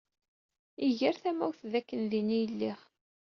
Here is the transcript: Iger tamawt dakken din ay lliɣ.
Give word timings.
Iger 0.87 1.15
tamawt 1.23 1.59
dakken 1.71 2.01
din 2.11 2.29
ay 2.37 2.45
lliɣ. 2.51 2.79